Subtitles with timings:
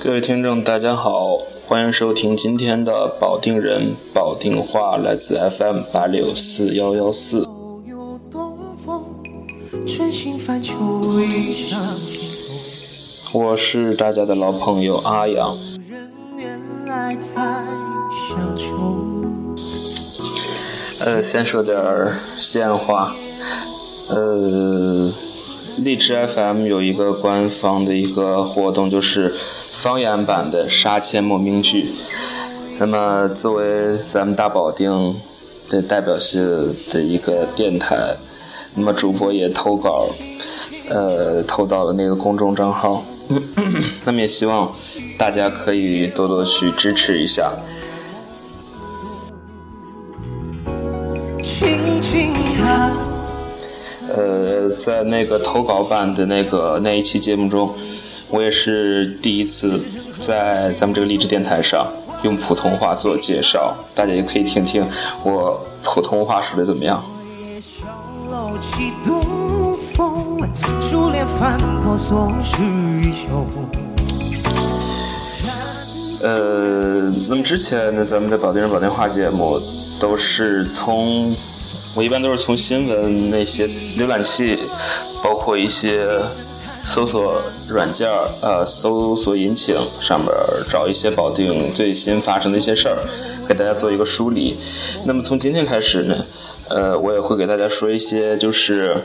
[0.00, 7.48] 各位听众，大家好，欢迎收听今天的保定人保定话，来自 FM 八六四幺幺四。
[13.34, 15.52] 我是大家的老朋友阿阳。
[21.00, 23.12] 呃，先说点儿闲话。
[24.10, 25.10] 呃，
[25.82, 29.32] 荔枝 FM 有一个官方的一个活动，就是
[29.80, 31.86] 方言版的杀阡陌名剧。
[32.80, 35.14] 那么，作为咱们大保定
[35.70, 38.16] 的代表性的一个电台，
[38.74, 40.08] 那么主播也投稿，
[40.88, 43.04] 呃，投到了那个公众账号。
[44.04, 44.68] 那么也希望
[45.16, 47.52] 大家可以多多去支持一下。
[54.08, 57.72] 呃，在那个投稿版的那个那一期节目中，
[58.30, 59.82] 我也是第一次
[60.20, 61.90] 在咱们这个励志电台上
[62.22, 64.86] 用普通话做介绍，大家也可以听听
[65.24, 67.02] 我普通话说的怎么样。
[76.20, 79.56] 呃，那么之前呢，咱们的保定人保定话节目
[80.00, 81.32] 都是从，
[81.96, 84.58] 我一般都是从新闻那些浏览器，
[85.22, 86.08] 包括一些
[86.86, 88.08] 搜索软件
[88.42, 90.28] 呃，搜索引擎上面
[90.70, 92.98] 找一些保定最新发生的一些事儿，
[93.46, 94.56] 给大家做一个梳理。
[95.06, 96.16] 那么从今天开始呢，
[96.70, 98.96] 呃，我也会给大家说一些就是。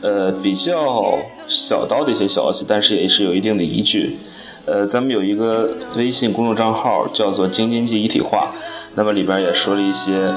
[0.00, 4.16] 呃，比较小道的一些消息，但是也是有一定的依据。
[4.64, 8.52] 呃，咱们有一个微信公众账号叫做“京津冀一体化”，
[8.94, 10.32] 那么里边也说了一些，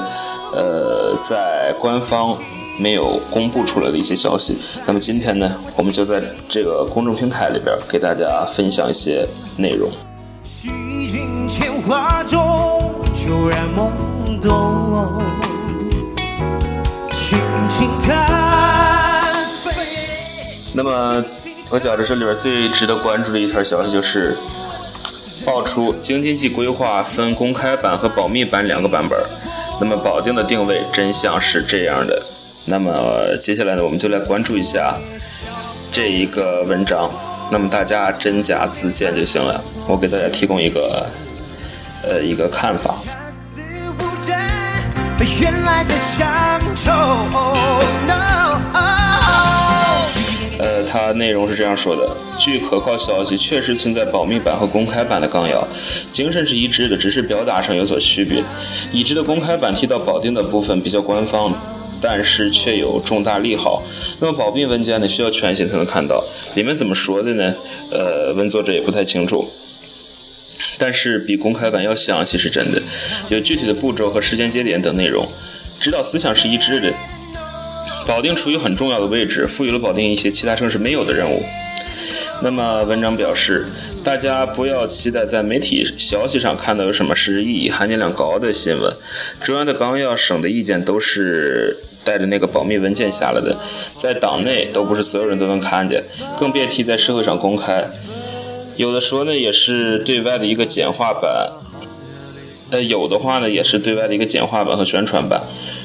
[0.52, 2.36] 呃，在官方
[2.78, 4.58] 没有公布出来的一些消息。
[4.86, 9.90] 那么今天呢，我们就在这个公众平台里边给大家分享一些内容。
[20.74, 21.22] 那么，
[21.70, 24.34] 我觉着这里边最值得关注的一条消息就是，
[25.44, 29.18] 爆出京津冀规划分公开版和保密版两个版本。
[29.80, 32.22] 那么保定的定位真相是这样的。
[32.66, 34.94] 那么接下来呢，我们就来关注一下
[35.90, 37.10] 这一个文章。
[37.50, 39.62] 那么大家真假自见就行了。
[39.88, 41.06] 我给大家提供一个
[42.02, 42.94] 呃一个看法。
[50.58, 50.82] 呃。
[50.84, 52.06] 它内容是这样说的：
[52.38, 55.66] 据可靠消息，确实存在保密版和公开版的纲要，
[56.12, 58.42] 精神是一致的，只是表达上有所区别。
[58.92, 61.50] 已知的公开版提到保定的部分比较官方，
[62.02, 63.82] 但是却有重大利好。
[64.20, 66.22] 那么保密文件呢，需要权限才能看到，
[66.56, 67.54] 里面怎么说的呢？
[67.92, 69.48] 呃，文作者也不太清楚。
[70.78, 72.82] 但是比公开版要详细是真的，
[73.30, 75.24] 有具体的步骤和时间节点等内容，
[75.80, 76.92] 指导思想是一致的。
[78.04, 81.40] 保定处于很重要的位置，赋予了保定一些其他城市没有的任务。
[82.42, 83.64] 那么，文章表示，
[84.02, 88.92] 大家不要期待在媒体消息上看到有什么是意义含金量高的新闻。
[89.44, 93.56] 中央的纲要、省的意见都是带着那个保密文件下来的，
[93.96, 96.02] 在党内都不是所有人都能看见，
[96.38, 97.84] 更别提在社会上公开。
[98.76, 101.52] 有的说呢，也是对外的一个简化版；
[102.70, 105.42] 呃，有的话呢，也是对外的一个简化版和宣传版。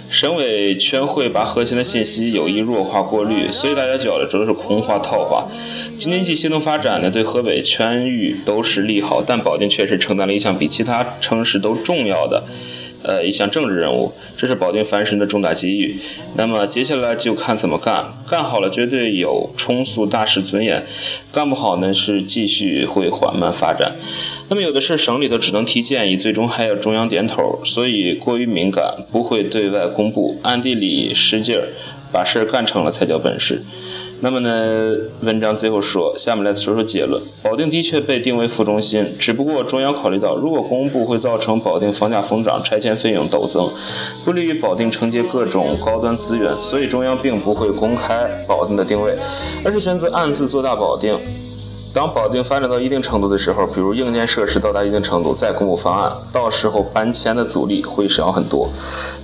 [0.09, 5.45] 省委全会把核心的信息有意弱化过滤，所以大家觉得这都是空话套话。
[5.99, 12.41] 京津冀协同发展呢，对河北全域都是利好，但保定确实承担了一项比其他城市都重要的，
[13.03, 15.97] 呃，一项政治任务，这是保定翻身的重大机遇。
[16.35, 20.83] 那么接下来就看怎么干，干好了绝对有重塑大事尊严，
[21.31, 23.93] 干不好呢是继续会缓慢发展。
[24.49, 31.67] 那么有的事省里头只能提建议，最终还要中央点头，所以过于敏感，不会对外公布，暗地里使劲儿，
[32.11, 33.61] 把事儿干成了才叫本事。
[34.19, 34.89] 那么呢，
[35.21, 43.69] 文章最后说，下面来说说结论：保定的确被定为副中心，只不过中央考虑到如果公布会造成保定房价疯涨、拆迁费用陡增，
[44.25, 49.15] 不利于保定承接各种高端资源，所以中央并不会公开保定的定位，
[49.63, 51.15] 而是选择暗自做大保定。
[51.97, 58.69] 当保定发展到一定程度的时候，比如硬件设施到达一定程度，再公布方案，到时候搬迁的阻力会小很多。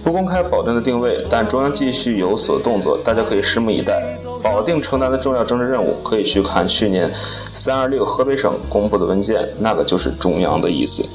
[0.04, 4.02] 不公开保定的定位，但中央继续有所动作，大家可以拭目以待。
[4.42, 7.08] 保定承担的重要政治任务，可以去看去年
[7.54, 11.08] “三二六”河北省公布的文件，那个就是中央的意思。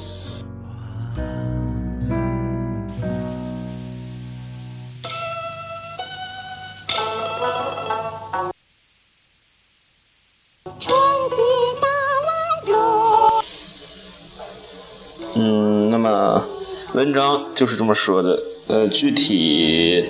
[17.09, 18.39] 文章就是这么说的。
[18.69, 20.05] 呃，具体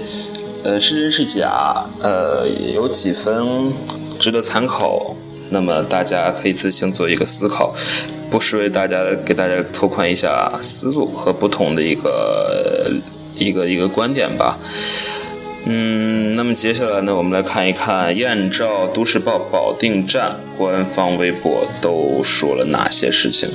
[0.65, 3.73] 呃是真是假，呃有几分
[4.19, 5.15] 值得参考，
[5.51, 7.73] 那么大家可以自行做一个思考，
[8.29, 12.91] 不失为大家给大家拓宽一下思路和不同的一个
[13.37, 14.59] 一个一个观点吧。
[15.67, 23.49] 嗯，那么接下来呢，我们来看一看燕赵都市报保定站官方微博都说了哪些事情。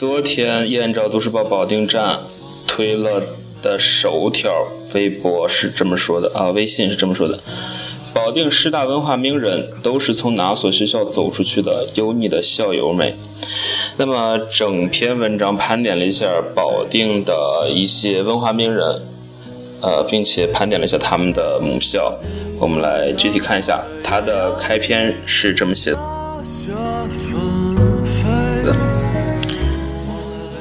[0.00, 2.18] 昨天燕赵都市报保定站
[2.66, 3.22] 推了
[3.62, 4.50] 的首条
[4.94, 7.38] 微博是这么说的啊，微信是这么说的。
[8.14, 11.86] 保定十大文化名人都是从哪所学校走出去的？
[11.96, 13.14] 有你的校友没？
[13.98, 19.02] 那么整篇文章盘点了一下保定的一些文化名人，
[19.82, 22.10] 呃，并且盘点了一下他们的母校。
[22.58, 25.98] 我们来具体看一下，它的开篇是这么写的：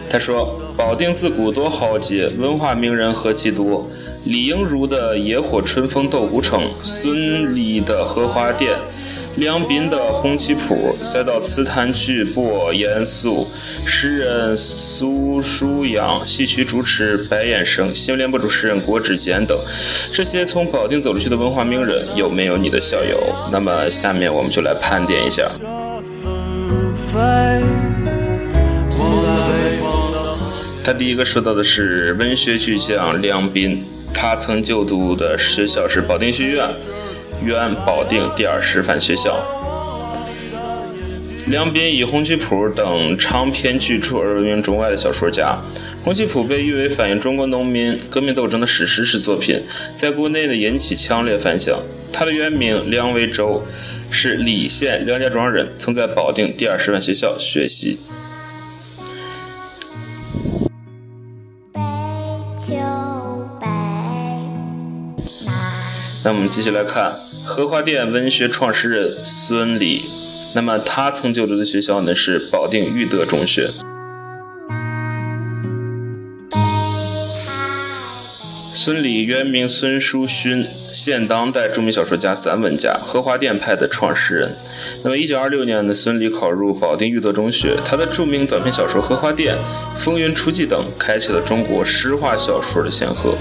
[0.10, 3.88] 他说，保定自古多豪杰，文化名人何其多。
[4.26, 8.76] 李应如的野火春风斗古城，孙犁的荷花淀，
[9.38, 13.48] 梁斌的红旗谱，再到词坛巨擘严肃，
[13.86, 19.58] 诗人苏书阳，戏曲主持白燕生，新闻联播主持人郭志坚等，
[20.14, 23.18] 这些从保定走出去的文化名人，有没有你的校友？
[23.52, 25.44] 那么下面我们就来盘点一下。
[30.84, 33.84] 他第一个说到的是文学巨匠梁斌。
[34.12, 36.68] 他曾就读的学校是保定学院，
[37.46, 39.40] 原保定第二师范学校。
[41.48, 45.58] 梁斌以《红旗谱》等长篇巨著而闻名中外的小说家，
[46.04, 49.62] 《红旗谱》被誉为反映中国农民革命斗争的史诗式作品，
[49.96, 51.80] 在国内的引起强烈反响。
[52.12, 53.66] 他的原名梁维洲，
[54.12, 58.00] 是莅县梁家庄人，曾在保定第二师范学校学习。
[66.26, 67.14] 那我们继续来看
[67.46, 70.02] 荷花淀文学创始人孙犁。
[70.54, 73.70] 那么他曾就读的学校呢是保定育德中学。
[78.74, 84.50] 孙犁原名孙书勋，现当代著名小说家、散文家，荷花淀派的创始人。
[85.04, 89.56] 那么1926年呢，孙犁考入保定育德中学，他的著名短篇小说《荷花淀》
[89.98, 93.38] 《风云初霁》等，开启了中国诗化小说的先河。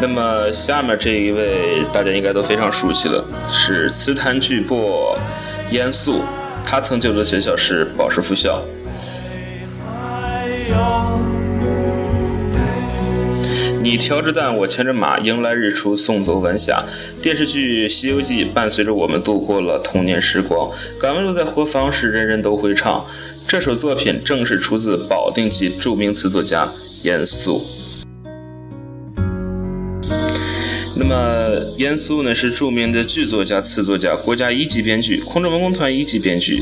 [0.00, 3.22] 那么下面这一位大家应该都非常熟悉了，
[3.52, 5.16] 是词坛巨擘
[5.70, 6.22] 阎肃，
[6.64, 8.62] 他曾就读的学校是宝石附校。
[13.80, 16.84] 你挑着担，我牵着马，迎来日出，送走晚霞。
[17.22, 20.70] 电视剧《西游记》伴随着我们度过了童年时光。
[21.00, 23.02] 敢问路在何方时，人人都会唱。
[23.48, 26.68] 这首作品正是出自保定籍著名词作家
[27.02, 27.58] 阎肃。
[30.98, 36.60] 那么，阎肃呢是著名的剧作家、词作家，国家一级编剧，空中文工团一级编剧，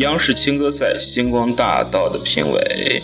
[0.00, 3.00] 央视青歌赛星光大道的评委。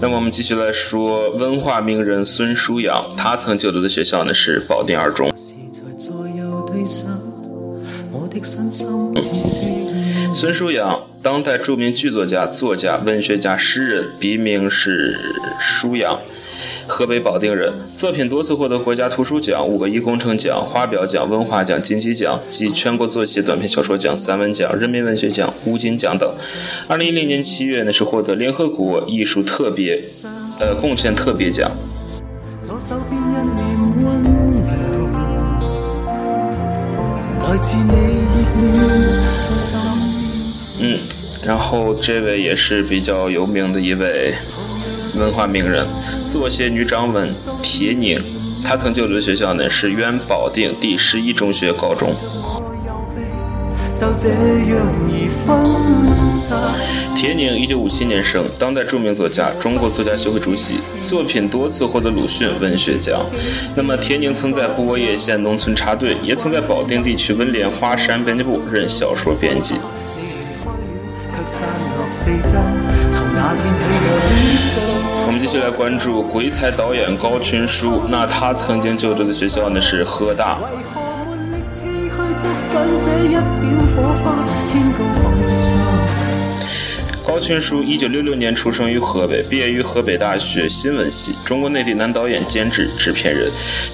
[0.00, 5.34] 那么我们继续来说文化名人孙书扬，他曾就读的学校呢是保定二中。
[10.32, 15.18] 孙书阳，当代著名剧作家、作家、文学家、诗人，笔名是
[15.58, 16.18] 书阳，
[16.86, 26.32] 河北保定人，作品多次获得国家图书奖、五个一工程奖、花表奖、文化奖、金鸡奖及全国作协短篇小说奖、散文奖、人民文学奖、乌金奖等。
[26.88, 30.00] 二零一零年七月呢，是获得联合国艺术特别，
[30.58, 31.70] 呃，贡献特别奖。
[40.82, 40.96] 嗯，
[41.44, 44.32] 然后这位也是比较有名的一位
[45.18, 45.84] 文化名人，
[46.24, 47.28] 作协女掌文
[47.60, 48.20] 铁凝，
[48.64, 52.14] 她曾就读的学校呢是原保定第十一中学高中。
[57.20, 63.20] 铁凝，一九五七年生，当代著名作家，中国作家协会主席，作品多次获得鲁迅文学奖。
[63.74, 69.74] 那么，铁凝曾在博叶县农村插队，也曾在保定地区文联花山编辑部任小说编辑。
[75.26, 80.56] 我们继续来关注鬼才导演高群书，那他曾经就读的学校呢是河大。
[87.30, 93.48] 高群书一九六六年出生于河北，毕业于河北大学新闻系，中国内地男导演、监制、制片人。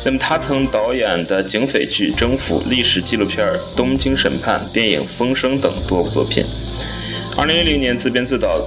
[0.06, 6.42] 那么他曾导演的警匪剧《征服》、历史纪录片《东京审判》、电影《风声》等多部作品。
[7.38, 8.58] 二零一零年自编自导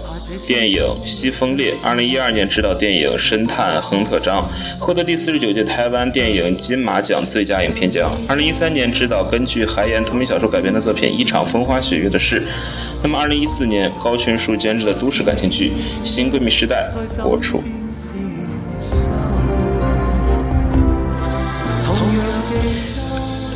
[0.45, 4.41] 电影《西风烈》，二零一二年执导电影《神探亨特张》，
[4.79, 8.11] 获得第四十九届台湾电影金马奖最佳影片奖。
[8.27, 12.41] 二零一三年执导根据海岩同名小说改编的作品《一场风花雪月的事》。
[13.01, 15.71] 那么二零一四年高群书监制的都市感情剧
[16.07, 16.87] 《新闺蜜时代》
[17.23, 17.63] 播出。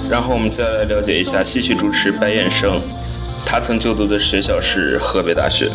[0.10, 2.82] 然后我们再来了解一下戏曲主持白燕生。
[3.46, 5.70] 他曾就读的学校是河北大学。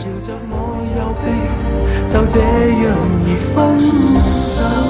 [3.54, 4.87] 白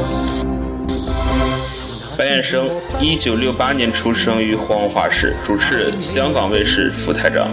[2.28, 2.68] 白燕生，
[3.00, 7.48] 一九六八年出生于黄骅市，主持人，香港卫视副台长。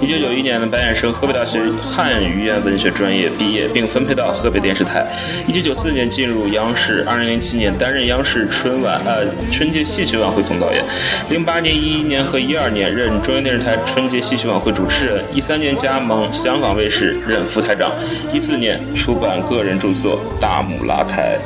[0.00, 5.06] 一九九一年的白燕生，河北大学汉语言文学专业毕业，并分配到河北电视台。
[5.46, 10.82] 一九九四年进入央视，二零零七年担任央视春晚呃春节戏曲晚会总导演。
[11.28, 15.22] 零八年、一一年和一二年任中央电视台春节戏曲晚会主持人。
[15.34, 17.92] 一三年加盟香港卫视任副台长。
[18.32, 21.36] 一四年出版个人著作《大幕拉开》。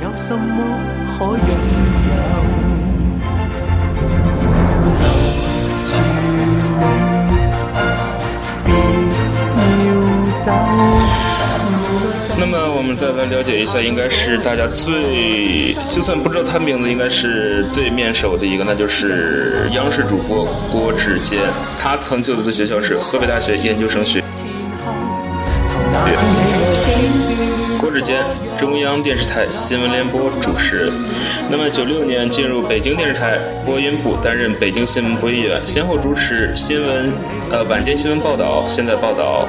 [0.00, 0.64] 有什么
[1.06, 2.12] 可拥有？
[12.40, 21.40] 那么我们再来了解一下，应该是大家最就算不知道他名字，应该是最面熟的一个，那就是央视主播郭志坚。
[21.80, 24.26] 他曾就读的学校是河北大学研究生学院。
[27.80, 28.24] 郭志坚，
[28.58, 30.92] 中央电视台新闻联播主持人。
[31.48, 37.12] 那么，九六年进入北京电视台播音部，担任北京新闻播音员，先后主持新闻、
[37.52, 39.46] 呃晚间新闻报道、现在报道、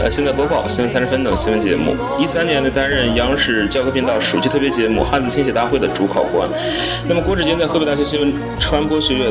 [0.00, 1.94] 呃现在播报、新闻三十分等新闻节目。
[2.18, 6.48] 一三年呢，担任央视教科频道暑期特别节目《汉字听写大会》的主考官。
[7.08, 9.30] 那么，郭志坚在河北大学新闻传播学院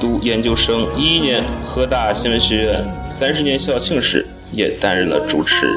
[0.00, 0.84] 读研究生。
[0.96, 5.68] 一一年，河大新闻学院三十年校庆时也担任了主持。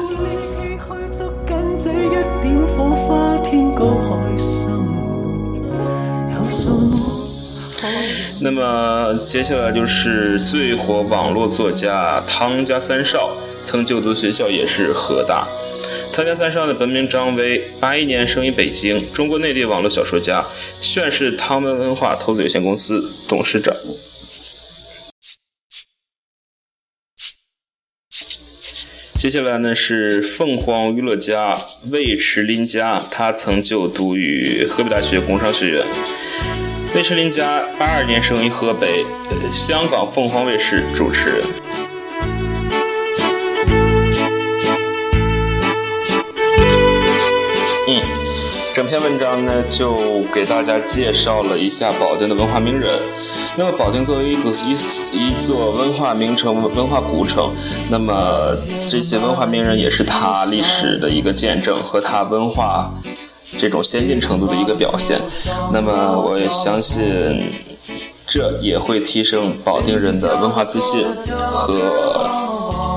[8.44, 13.30] 那么接下来就是最火网络作家汤家三少，
[13.64, 15.46] 曾就读学校也是河大。
[16.12, 20.44] 汤家三少的本名张威，八一年生于北京，中国内地网络小说家，
[20.80, 23.72] 现是汤文文化投资有限公司董事长。
[29.16, 31.56] 接下来呢是凤凰娱乐家
[31.92, 35.86] 魏迟林家，他曾就读于河北大学工商学院。
[36.94, 39.02] 魏迟林家八二年生于河北，
[39.50, 41.46] 香港凤凰卫视主持人。
[47.88, 48.02] 嗯，
[48.74, 53.00] 整篇文章呢就给大家介绍了一下保定的文化名人。
[53.56, 54.72] 那么保定作为一个一
[55.12, 57.54] 一座文化名城、文化古城，
[57.90, 58.54] 那么
[58.86, 62.92] 这些文化名人也是它历史的一个见证和它文化。
[63.58, 65.20] 这种先进程度的一个表现，
[65.72, 67.02] 那么我也相信，
[68.26, 72.28] 这也会提升保定人的文化自信和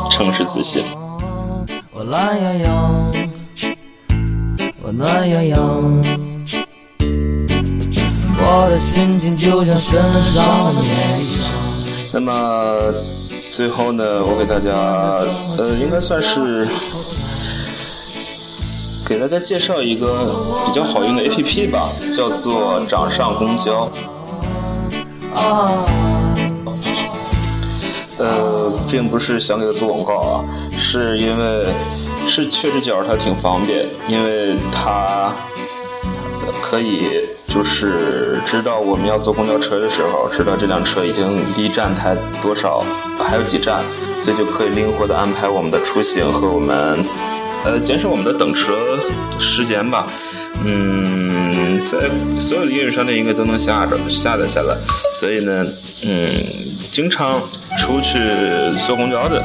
[0.09, 0.83] 城市自信。
[1.91, 3.11] 我懒洋洋，
[4.81, 5.59] 我暖洋洋，
[8.37, 10.01] 我的心情就像身
[10.33, 10.89] 上的绵
[11.39, 11.45] 羊。
[12.13, 12.93] 那么
[13.51, 14.71] 最后呢，我给大家，
[15.57, 16.67] 呃，应该算是。
[19.07, 20.25] 给大家介绍一个
[20.65, 23.89] 比较好用的 APP 吧，叫做掌上公交。
[28.17, 30.43] 呃，并不是想给他做广告啊，
[30.75, 31.67] 是因为
[32.25, 35.31] 是确实觉得它挺方便，因为它
[36.61, 42.83] 可以就是知道我们要坐公交车的时候，知道这辆车已经离站台多少，
[43.19, 43.83] 还有几站，
[44.17, 47.05] 所以就可以灵活的安排我们的出行和我们。
[47.65, 48.99] 呃，减少我们的等车
[49.39, 50.07] 时间吧。
[50.63, 51.97] 嗯，在
[52.39, 54.75] 所有的应用商店应该都能下着下载下来。
[55.19, 55.65] 所以呢，
[56.05, 56.29] 嗯，
[56.91, 57.41] 经常
[57.79, 58.19] 出去
[58.85, 59.43] 坐公交的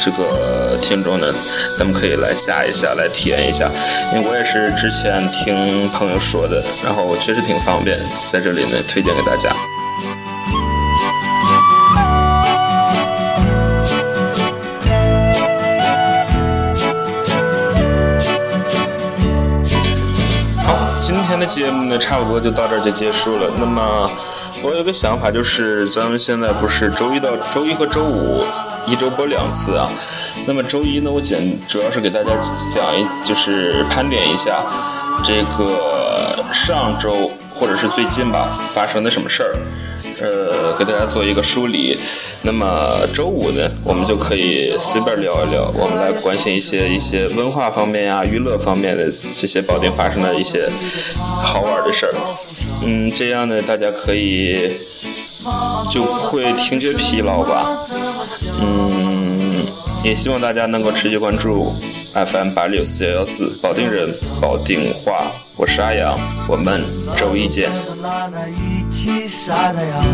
[0.00, 1.32] 这个听众呢，
[1.78, 3.70] 咱们可以来下一下，来体验一下。
[4.14, 9.54] 因为我也是之前听朋友说的，然后确实挺方便，在这里呢推荐给大家。
[21.48, 23.50] 节目呢，差不多就到这儿就结束了。
[23.58, 24.08] 那么，
[24.62, 28.44] 我有个想法，就是咱们现在不是周一到周一和周五
[28.86, 29.88] 一周播两次啊。
[30.46, 32.30] 那么周一呢，我简主要是给大家
[32.72, 34.62] 讲一，就是盘点一下
[35.24, 39.56] 这个上周或者是最近吧发生的什么事儿，
[40.20, 41.98] 呃，给大家做一个梳理。
[42.42, 50.68] 那么周五呢，我们就可以随便聊一聊，我们来关心一些一些文化方面呀、娱乐方面的这些保定发生的一些
[51.42, 52.14] 好玩的事儿。
[52.84, 54.70] 嗯，这样呢，大家可以
[55.90, 57.66] 就会听觉疲劳吧。
[58.60, 59.60] 嗯，
[60.04, 61.72] 也希望大家能够持续关注
[62.14, 64.08] FM 八六四幺幺四保定人
[64.40, 66.82] 保定话，我是阿阳，我们
[67.16, 67.68] 周一见。
[68.90, 70.04] 七杀太阳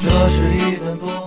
[0.00, 1.23] 这是一段多